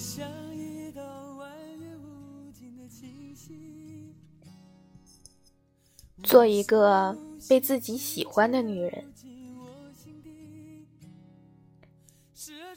[0.00, 0.26] 像
[0.56, 1.02] 一道
[1.36, 2.50] 万年无
[6.22, 7.14] 做一个
[7.46, 9.12] 被自己喜欢的女人。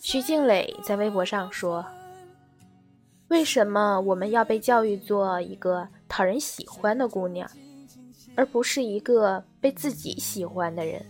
[0.02, 1.86] 徐静蕾在微博上说
[3.30, 7.49] ：“为什么我们要被教育做一个讨人喜欢的姑娘，
[8.35, 11.05] 而不是一个被自己喜欢的人？”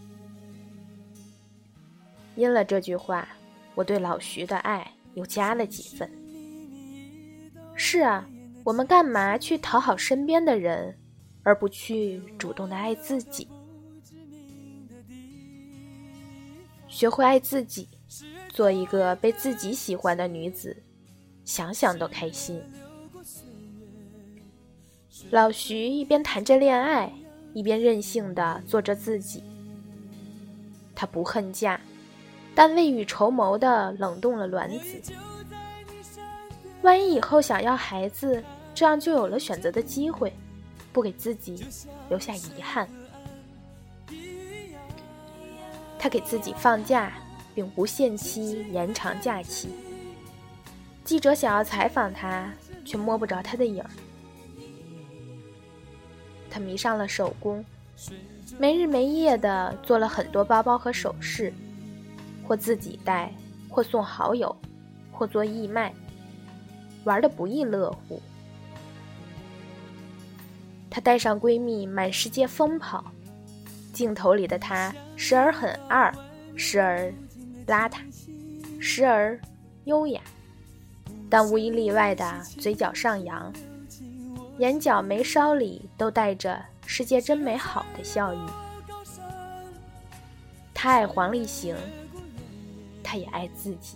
[2.38, 3.28] 因了这句话，
[3.74, 6.10] 我对老徐的爱又加了几分。
[7.76, 8.28] 是啊，
[8.64, 10.98] 我们干嘛去讨好身边的人？
[11.46, 13.50] 而不去主动的爱自己，
[16.88, 17.90] 学会爱自己，
[18.48, 20.82] 做一个被自己喜欢的女子，
[21.44, 22.62] 想想都开心。
[25.32, 27.12] 老徐一边谈着恋爱，
[27.54, 29.44] 一边任性的做着自己。
[30.96, 31.82] 他不恨嫁，
[32.56, 35.14] 但未雨绸缪的冷冻了卵子。
[36.82, 38.44] 万一以后想要孩子，
[38.76, 40.32] 这样就有了选择的机会。
[40.92, 41.66] 不给自己
[42.08, 42.88] 留下遗憾，
[45.98, 47.12] 他给自己放假，
[47.56, 49.70] 并无限期延长假期。
[51.04, 52.48] 记者想要采访他，
[52.86, 53.90] 却摸不着他的影儿。
[56.48, 57.66] 他迷上了手工，
[58.60, 61.52] 没日没夜的做了很多包包和首饰，
[62.54, 63.34] 或自己带，
[63.68, 64.56] 或送好友，
[65.12, 65.92] 或做义卖，
[67.04, 68.22] 玩的不亦乐乎。
[70.88, 73.04] 她带上闺蜜满世界疯跑，
[73.92, 76.14] 镜头里的她时而很二，
[76.56, 77.12] 时而
[77.66, 78.02] 邋遢，
[78.80, 79.42] 时而
[79.86, 80.22] 优雅，
[81.32, 83.52] 但无一例外的嘴角上扬，
[84.60, 88.38] 眼角眉梢里都带着“世界真美好”的笑意。
[90.72, 91.76] 她爱黄立行，
[93.14, 93.96] 他也爱自己，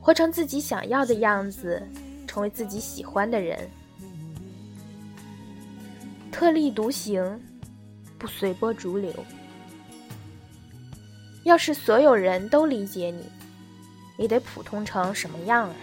[0.00, 1.80] 活成自己想要的样子，
[2.26, 3.70] 成为自己喜欢的人。
[6.32, 7.40] 特立独行，
[8.18, 9.14] 不随波逐流。
[11.44, 13.24] 要是所有人都理解你，
[14.18, 15.74] 你得普通成什么样啊？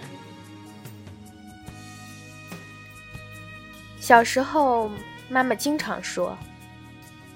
[4.01, 4.91] 小时候，
[5.29, 6.37] 妈妈经常说：“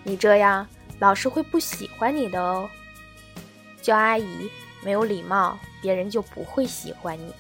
[0.04, 0.68] 你这样，
[1.00, 2.70] 老师会不喜欢你的哦。”
[3.86, 4.50] 叫阿姨
[4.82, 7.32] 没有礼貌，别人就不会喜欢你。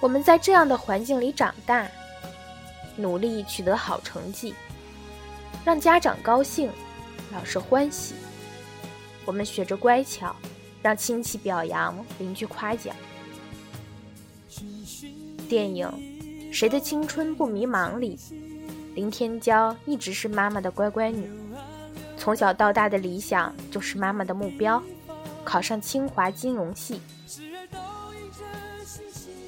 [0.00, 1.88] 我们在这样的环境里长大。
[2.96, 4.52] 努力取得好成绩，
[5.64, 6.70] 让家长高兴，
[7.32, 8.14] 老师欢喜。
[9.24, 10.34] 我们学着乖巧，
[10.82, 12.94] 让亲戚表扬，邻居夸奖。
[15.48, 15.86] 电影
[16.52, 18.18] 《谁的青春不迷茫》里，
[18.94, 21.30] 林天骄一直是妈妈的乖乖女，
[22.20, 24.80] 从小到大的理想就是妈妈的目标，
[25.42, 27.00] 考上清华金融系。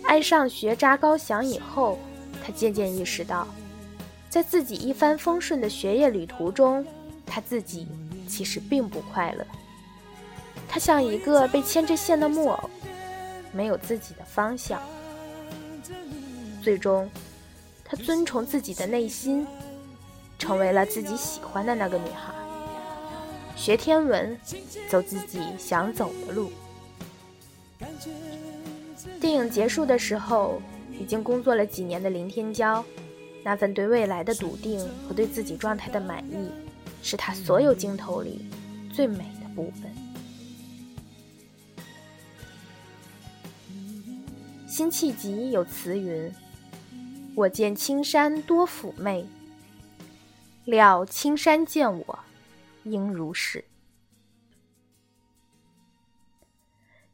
[0.04, 1.98] 爱上学渣高翔以后。
[2.44, 3.46] 他渐渐意识到，
[4.28, 6.84] 在自己一帆风顺的学业旅途中，
[7.24, 7.86] 他自己
[8.26, 9.46] 其实并不快乐。
[10.68, 12.68] 他像一个被牵着线的木偶，
[13.52, 14.82] 没有自己的方向。
[16.60, 17.08] 最终，
[17.84, 19.46] 他遵从自己的内心，
[20.36, 22.34] 成为了自己喜欢的那个女孩，
[23.56, 24.38] 学天文，
[24.88, 26.50] 走自己想走的路。
[29.20, 30.60] 电影结束的时候。
[31.00, 32.84] 已经工作了几年的林天骄，
[33.42, 36.50] 那份对未来的笃定和对自己状态的满意，
[37.02, 38.44] 是他所有镜头里
[38.92, 39.90] 最美的部分。
[44.68, 46.30] 辛弃疾有词云
[47.34, 49.26] ：“我见青山多妩媚，
[50.66, 52.18] 料青山见我
[52.84, 53.64] 应如是。”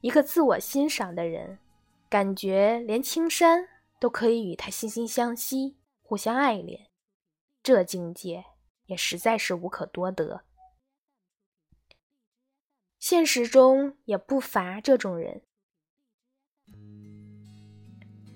[0.00, 1.58] 一个自我欣赏的人。
[2.10, 3.68] 感觉连青山
[4.00, 6.88] 都可以与他惺惺相惜，互相爱恋，
[7.62, 8.46] 这境界
[8.86, 10.40] 也实在是无可多得。
[12.98, 15.42] 现实中也不乏这种人。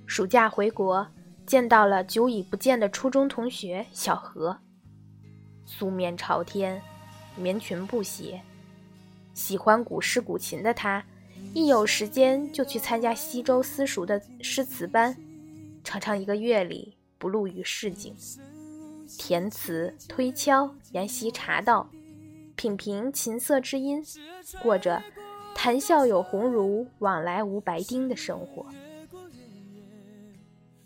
[0.06, 1.10] 暑假回国，
[1.46, 4.60] 见到了久已不见的初中同学小何，
[5.64, 6.82] 素面朝天，
[7.36, 8.40] 棉裙布鞋，
[9.34, 11.04] 喜欢古诗古琴的他。
[11.54, 15.16] 一有时间就去参加西周私塾的诗词班，
[15.82, 18.14] 常常一个月里不露于市井，
[19.18, 21.90] 填词、推敲、研习茶道，
[22.54, 24.02] 品评琴瑟之音，
[24.62, 25.02] 过着
[25.54, 28.64] 谈笑有鸿儒，往来无白丁的生活。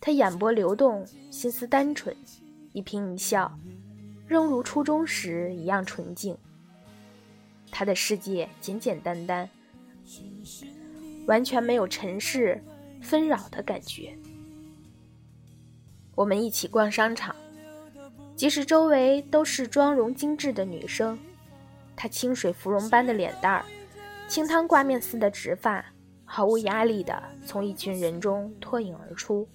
[0.01, 2.17] 他眼波流动，心思单纯，
[2.73, 3.59] 一颦一笑，
[4.27, 6.37] 仍如初中时一样纯净。
[7.71, 9.49] 他的世界简简单单。
[11.27, 12.63] 完全没有尘世
[13.03, 14.17] 纷扰的感觉。
[16.15, 17.35] 我们一起逛商场，
[18.37, 21.19] 即使周围都是妆容精致的女生，
[21.97, 23.65] 她清水芙蓉般的脸蛋儿，
[24.29, 25.85] 清汤挂面似的直发，
[26.25, 29.49] 毫无压力地从一群人中脱颖而出。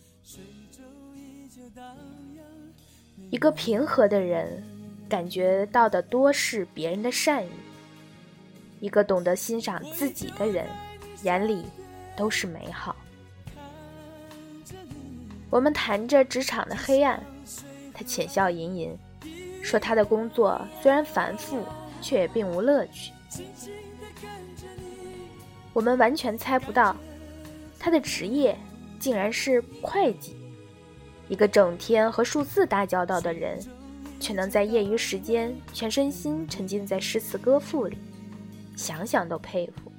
[3.32, 4.62] 一个平和的人，
[5.08, 7.50] 感觉到的多是别人的善意；
[8.82, 10.68] 一个懂得欣赏自己的人，
[11.24, 11.64] 眼里
[12.14, 12.94] 都是美好。
[15.50, 17.24] 我们谈着职场的黑暗，
[17.94, 18.98] 他浅笑吟吟，
[19.64, 21.64] 说他的工作虽然繁复，
[22.02, 23.14] 却也并无乐趣。
[25.72, 26.94] 我们完全猜不到，
[27.80, 28.58] 他的职业
[29.00, 30.36] 竟然是会计。
[31.32, 33.58] 一个整天和数字打交道的人，
[34.20, 37.98] 却能在业余时间全身心沉浸在诗词歌赋里，
[38.76, 39.90] 想想都佩服。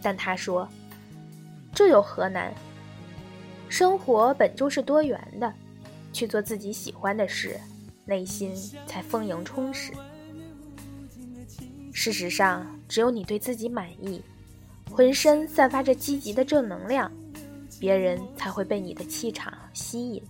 [0.00, 0.68] 但他说
[1.74, 2.54] ：“这有何难？
[3.68, 5.52] 生活本就是多元的，
[6.12, 7.58] 去做自己喜欢的事，
[8.04, 8.54] 内心
[8.86, 9.92] 才丰盈充实。
[11.92, 14.22] 事实上，只有你对自己满意，
[14.88, 17.10] 浑身散发着积极的正能量。”
[17.80, 20.22] 别人才会被你的气场吸引。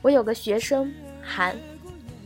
[0.00, 1.56] 我有个学生韩，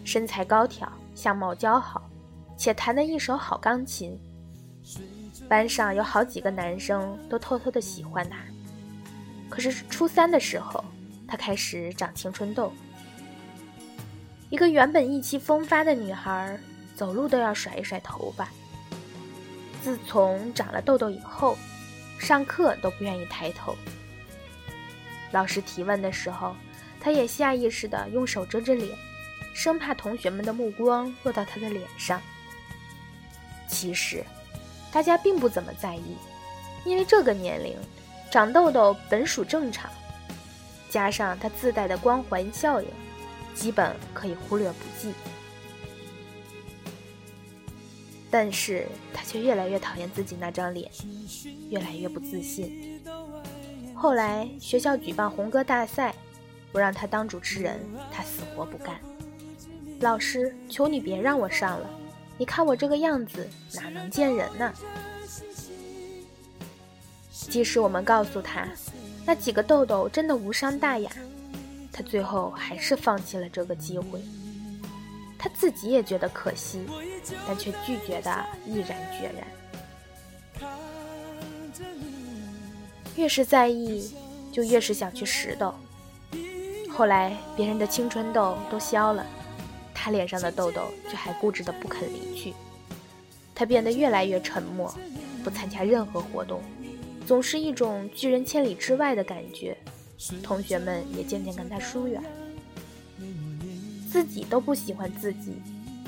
[0.04, 2.08] 身材高挑，相貌姣好，
[2.56, 4.18] 且弹得一手好钢琴。
[5.48, 8.38] 班上有好几个男生都偷偷的喜欢他。
[9.48, 10.84] 可是初三的时候，
[11.26, 12.72] 他开始长青春痘。
[14.50, 16.58] 一个原本意气风发的女孩，
[16.94, 18.48] 走路都要甩一甩头发。
[19.82, 21.56] 自从长了痘痘以后，
[22.22, 23.76] 上课都不愿意抬头。
[25.32, 26.54] 老师提问的时候，
[27.00, 28.96] 他也下意识地用手遮着脸，
[29.52, 32.22] 生怕同学们的目光落到他的脸上。
[33.66, 34.24] 其实，
[34.92, 36.16] 大家并不怎么在意，
[36.84, 37.76] 因为这个年龄
[38.30, 39.90] 长痘痘本属正常，
[40.88, 42.88] 加上他自带的光环效应，
[43.52, 45.12] 基本可以忽略不计。
[48.32, 50.90] 但是他却越来越讨厌自己那张脸，
[51.68, 52.98] 越来越不自信。
[53.94, 56.14] 后来学校举办红歌大赛，
[56.72, 57.78] 不让他当主持人，
[58.10, 58.98] 他死活不干。
[60.00, 61.90] 老师，求你别让我上了，
[62.38, 64.72] 你看我这个样子哪能见人呢？
[67.30, 68.66] 即使我们告诉他，
[69.26, 71.12] 那几个痘痘真的无伤大雅，
[71.92, 74.22] 他最后还是放弃了这个机会。
[75.42, 76.86] 他自己也觉得可惜，
[77.48, 79.44] 但却拒绝的毅然决然。
[83.16, 84.14] 越是在意，
[84.52, 85.74] 就越是想去拾掇。
[86.88, 89.26] 后来，别人的青春痘都消了，
[89.92, 92.54] 他脸上的痘痘却还固执的不肯离去。
[93.52, 94.94] 他变得越来越沉默，
[95.42, 96.62] 不参加任何活动，
[97.26, 99.76] 总是一种拒人千里之外的感觉。
[100.40, 102.22] 同学们也渐渐跟他疏远。
[104.12, 105.54] 自己都不喜欢自己，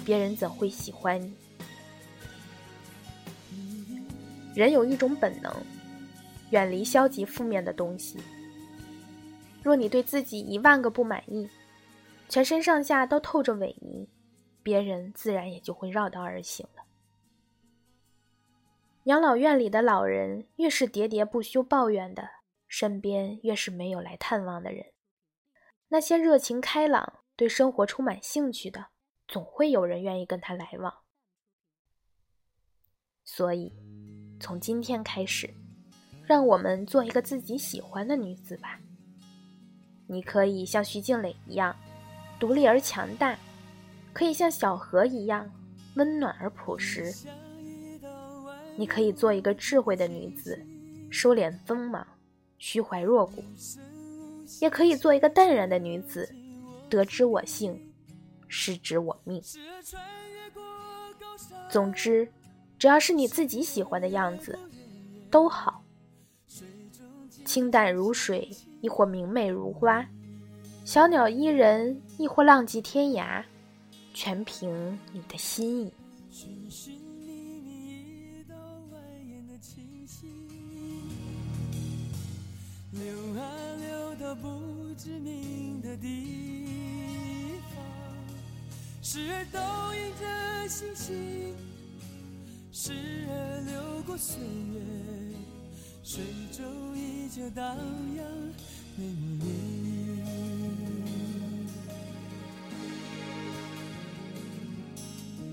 [0.04, 1.34] 别人怎会喜欢你？
[4.54, 5.50] 人有一种本能，
[6.50, 8.18] 远离消极负面的东西。
[9.62, 11.48] 若你对自己一万个不满意，
[12.28, 14.06] 全身上下都透着萎靡，
[14.62, 16.82] 别人自然也就会绕道而行了。
[19.04, 22.28] 养老院里的老人越是喋喋不休抱怨的，
[22.68, 24.84] 身边越是没有来探望的人。
[25.88, 27.23] 那些热情开朗。
[27.36, 28.86] 对生活充满兴趣的，
[29.26, 30.94] 总会有人愿意跟他来往。
[33.24, 33.72] 所以，
[34.38, 35.52] 从今天开始，
[36.24, 38.78] 让我们做一个自己喜欢的女子吧。
[40.06, 41.74] 你可以像徐静蕾一样，
[42.38, 43.36] 独立而强大；
[44.12, 45.50] 可以像小河一样，
[45.96, 47.12] 温暖而朴实。
[48.76, 50.62] 你可以做一个智慧的女子，
[51.10, 52.06] 收敛锋芒，
[52.58, 53.42] 虚怀若谷；
[54.60, 56.28] 也可以做一个淡然的女子。
[56.88, 57.78] 得知我幸，
[58.48, 59.42] 失之我命。
[61.68, 62.28] 总之，
[62.78, 64.58] 只要是你自己喜欢的样子，
[65.30, 65.82] 都好。
[67.44, 68.48] 清淡如水，
[68.80, 70.06] 亦或明媚如花；
[70.84, 73.44] 小鸟依人，亦或浪迹天涯，
[74.14, 75.92] 全凭你的心意。
[82.94, 83.02] 流
[83.40, 83.42] 啊
[83.80, 87.82] 流到不知名的地方
[89.02, 91.54] 时而倒映着星星，
[92.72, 92.92] 时
[93.28, 94.80] 而流过岁月，
[96.04, 96.22] 水
[96.52, 97.76] 中依旧荡
[98.16, 98.24] 漾
[98.96, 99.06] 美
[99.40, 99.40] 梦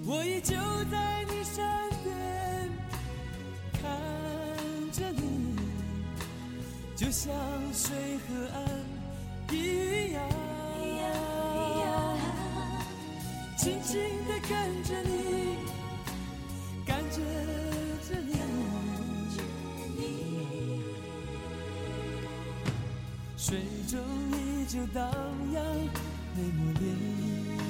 [0.05, 0.55] 我依旧
[0.91, 1.90] 在你身
[7.11, 7.29] 像
[7.73, 8.63] 水和岸
[9.51, 10.23] 一样，
[13.57, 14.49] 静静地看
[14.81, 15.57] 着你，
[16.85, 17.17] 感觉
[18.07, 18.31] 着你，
[23.35, 23.99] 水中
[24.31, 25.11] 依旧荡
[25.51, 25.61] 漾，
[26.33, 26.81] 没抹涟
[27.57, 27.60] 漪。